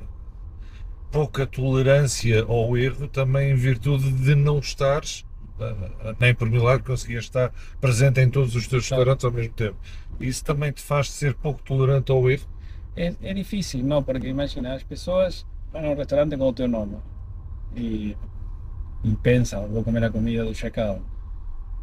[1.11, 5.25] pouca tolerância ao erro, também em virtude de não estares,
[5.61, 9.77] eh, nem por milagre conseguias estar presente em todos os teus restaurantes ao mesmo tempo.
[10.21, 12.47] Isso também te faz ser pouco tolerante ao erro.
[12.97, 16.67] É, é difícil, não, porque imagina, as pessoas vão a um restaurante com o teu
[16.69, 16.97] nome
[17.77, 18.17] e,
[19.23, 21.01] pensam, vou comer a comida do chacal.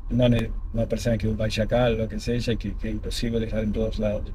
[0.10, 0.28] Não,
[0.74, 3.98] não percebem que vai chacal, o que seja, que, que é impossível estar em todos
[3.98, 4.34] lados.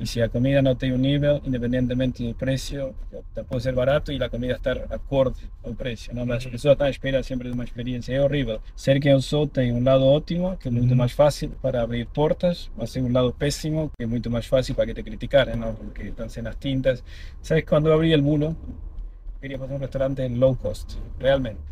[0.00, 2.94] E se a comida não tem um nível, independentemente do preço,
[3.48, 6.14] pode ser barato e a comida estar acorde ao preço.
[6.14, 6.24] Não?
[6.24, 8.14] Mas as pessoas estão à espera sempre de uma experiência.
[8.14, 8.60] É horrível.
[8.76, 12.06] Ser quem eu sou tem um lado ótimo, que é muito mais fácil para abrir
[12.06, 15.56] portas, mas tem um lado péssimo, que é muito mais fácil para que te criticarem,
[15.56, 15.74] não?
[15.74, 17.02] porque estão as tintas.
[17.42, 17.64] ¿Sabes?
[17.64, 18.56] Quando abri el bulo,
[19.40, 21.67] queria fazer um restaurante low cost, realmente.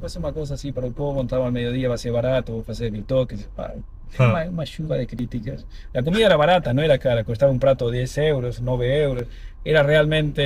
[0.00, 2.90] Fazer uma coisa assim para o povo, estava ao meio-dia, vai ser barato, vou fazer
[2.90, 3.48] bitoques.
[3.56, 3.72] pá.
[4.18, 4.28] Ah.
[4.28, 5.64] Uma, uma chuva de críticas.
[5.94, 9.26] A comida era barata, não era cara, custava um prato 10 euros, 9 euros.
[9.64, 10.42] Era realmente.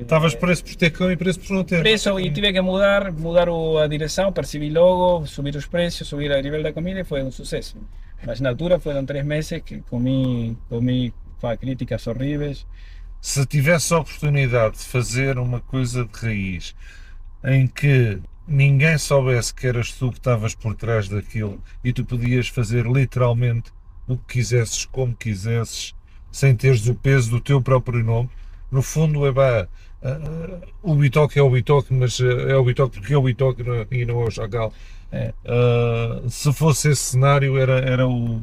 [0.00, 1.80] Estavas preso por ter cão e preso por não ter.
[1.80, 6.42] preso e tive que mudar, mudar a direção, percebi logo, subir os preços, subir o
[6.42, 7.76] nível da comida e foi um sucesso.
[8.26, 11.14] Mas na altura foram três meses que comi, comi
[11.60, 12.66] críticas horríveis.
[13.20, 16.74] Se tivesse a oportunidade de fazer uma coisa de raiz
[17.44, 22.48] em que ninguém soubesse que eras tu que estavas por trás daquilo e tu podias
[22.48, 23.70] fazer literalmente
[24.08, 25.94] o que quisesses, como quisesses,
[26.30, 28.30] sem teres o peso do teu próprio nome,
[28.70, 29.68] no fundo é pá,
[30.02, 33.62] ah, o Bitoque é o Bitoque, mas ah, é o Bitoque porque é o Bitoque
[33.90, 34.72] e não é o Chacal.
[35.10, 35.32] É.
[35.44, 38.40] Ah, se fosse esse cenário, era, era o.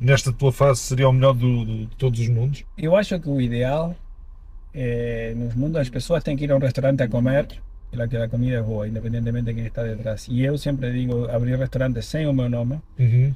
[0.00, 2.64] Nesta tua fase, seria o melhor do- do- de todos os mundos?
[2.78, 3.94] Eu acho que o ideal
[4.72, 7.46] é, nos mundos as pessoas têm que ir a um restaurante a comer
[7.96, 10.26] lá que a comida é boa, independentemente de quem está detrás.
[10.28, 13.34] E eu sempre digo abrir restaurantes sem o meu nome Uhum.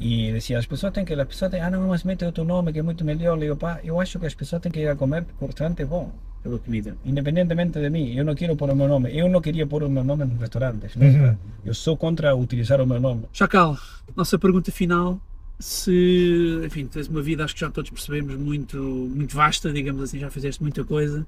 [0.00, 2.44] e dizia as pessoas têm que as pessoas têm, ah não, mas mete o teu
[2.44, 3.34] nome que é muito melhor.
[3.36, 5.46] Eu digo, pá, eu acho que as pessoas têm que ir a comer porque o
[5.48, 6.12] restaurante é bom.
[6.40, 6.96] Pela comida.
[7.04, 9.10] Independentemente de mim, eu não quero pôr o meu nome.
[9.12, 10.94] Eu não queria pôr o meu nome nos restaurantes.
[10.94, 11.34] Uhum.
[11.64, 13.24] Eu sou contra utilizar o meu nome.
[13.32, 13.76] Chacal,
[14.14, 15.20] nossa pergunta final.
[15.58, 20.20] Se, enfim, tens uma vida, acho que já todos percebemos, muito, muito vasta, digamos assim,
[20.20, 21.26] já fizeste muita coisa.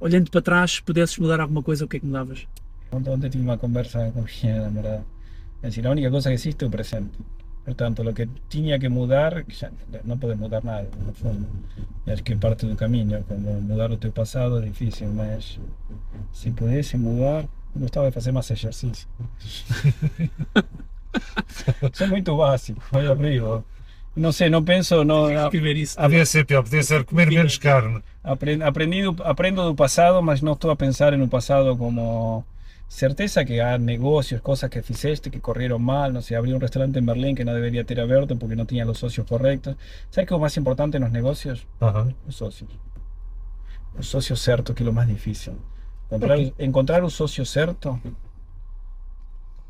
[0.00, 2.46] Olhando para trás, se pudesses mudar alguma coisa, o que é que mudavas?
[2.92, 5.04] Ontem, ontem tive uma conversa com minha namorada.
[5.62, 7.18] É decir, a única cosa que existe é o presente.
[7.64, 9.44] Portanto, lo que tinha que mudar,
[10.04, 11.46] não pode mudar nada, no fundo.
[12.06, 13.22] Acho que parte do caminho.
[13.28, 15.60] Quando mudar o teu passado é difícil, mas
[16.32, 19.06] se pudesse mudar, de fazer mais exercício.
[19.44, 19.64] Isso
[22.04, 23.64] é muito básico, foi horrível.
[24.18, 25.96] Não sei, não penso, não, Escrever isso.
[25.96, 28.02] Podia ser pior, podia ser comer menos carne.
[28.22, 32.44] Apre- aprendi do- aprendo do passado, mas não estou a pensar no passado como
[32.88, 36.98] certeza que há negócios, coisas que fizeste que correram mal, não sei, abri um restaurante
[36.98, 39.74] em Berlim que não deveria ter aberto porque não tinha os sócios corretos.
[40.10, 41.66] Sabe que é o mais importante nos negócios?
[41.80, 42.12] Aham.
[42.26, 42.70] Os sócios.
[43.98, 45.54] O sócio certo que é o mais difícil.
[46.06, 48.00] Encontrar, encontrar o sócio certo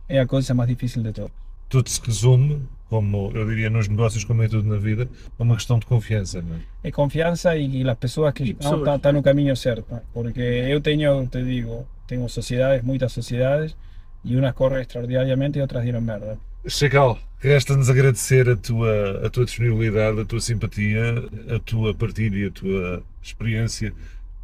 [0.09, 1.31] é a coisa más difícil de todo.
[1.69, 5.09] Tudo se resume, como eu diria nos negócios, como em tudo na vida,
[5.39, 6.41] a uma questão de confiança.
[6.41, 6.89] Não é?
[6.89, 8.97] É confianza y, y las personas que están personas.
[8.97, 10.01] están no caminho certo.
[10.15, 13.77] Porque eu tenho, te digo, tengo sociedades, muitas sociedades,
[14.25, 16.39] e unas correm extraordinariamente e outras dieron merda.
[16.67, 21.15] Chacal, resta-nos agradecer a tua, a tua disponibilidade, a tua simpatia,
[21.55, 23.93] a tua partilha e a tua experiência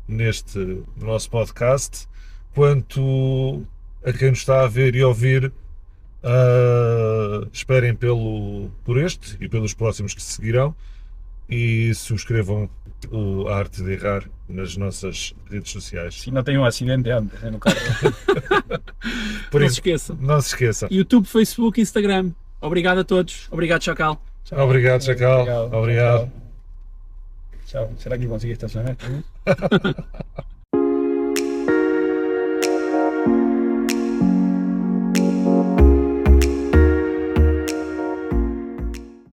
[0.07, 2.07] neste nosso podcast.
[2.55, 3.67] Quanto
[4.05, 5.51] a quem nos está a ver e ouvir,
[6.25, 10.75] ah, esperem pelo, por este e pelos próximos que se seguirão
[11.49, 12.69] e subscrevam
[13.11, 16.23] o A Arte de Errar nas nossas redes sociais.
[16.23, 17.77] Si no tenho um acidente antes eh, no carro.
[19.51, 20.17] Por não se isso, esqueçam.
[20.19, 20.89] não se esqueçam.
[20.91, 22.31] YouTube, Facebook, Instagram.
[22.61, 23.47] Obrigado a todos.
[23.51, 24.21] Obrigado, Chacal.
[24.53, 25.41] Obrigado, Chacal.
[25.43, 25.75] Obrigado.
[25.75, 26.33] Obrigado.
[27.67, 27.93] Chao.
[27.99, 28.97] Será que consegui estacionar?